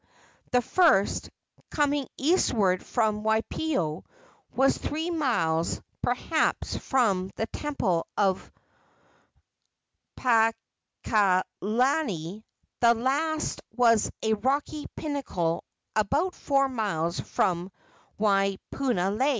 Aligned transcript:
The 0.51 0.63
first, 0.63 1.29
coming 1.69 2.07
eastward 2.17 2.83
from 2.83 3.21
Waipio, 3.21 4.03
was 4.55 4.75
three 4.75 5.11
miles, 5.11 5.79
perhaps, 6.01 6.75
from 6.75 7.29
the 7.35 7.45
temple 7.45 8.07
of 8.17 8.51
Paakalani; 10.17 12.43
the 12.79 12.95
last 12.95 13.61
was 13.75 14.09
a 14.23 14.33
rocky 14.33 14.87
pinnacle 14.95 15.63
about 15.95 16.33
four 16.33 16.67
miles 16.67 17.19
from 17.19 17.71
Waipunalei. 18.19 19.29